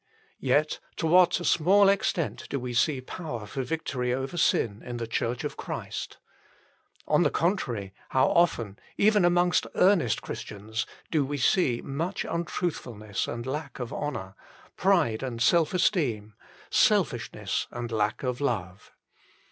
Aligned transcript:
Yet, 0.39 0.79
to 0.95 1.05
what 1.05 1.39
a 1.39 1.45
small 1.45 1.87
extent 1.87 2.47
do 2.49 2.59
we 2.59 2.73
see 2.73 3.01
power 3.01 3.45
for 3.45 3.61
victory 3.61 4.11
over 4.11 4.35
sin 4.35 4.81
in 4.83 4.97
the 4.97 5.05
Church 5.05 5.43
of 5.43 5.57
Christ. 5.57 6.17
On 7.07 7.21
the 7.21 7.29
contrary, 7.29 7.93
how 8.09 8.29
often, 8.29 8.79
even 8.97 9.23
amongst 9.23 9.67
earnest 9.75 10.23
Christians, 10.23 10.87
do 11.11 11.23
we 11.23 11.37
see 11.37 11.83
much 11.83 12.25
untruthfulness 12.25 13.27
and 13.27 13.45
lack 13.45 13.77
of 13.77 13.93
honour, 13.93 14.33
pride 14.75 15.21
and 15.21 15.39
self 15.39 15.71
esteem, 15.71 16.33
selfishness 16.71 17.67
and 17.69 17.91
lack 17.91 18.23
of 18.23 18.41
love. 18.41 18.91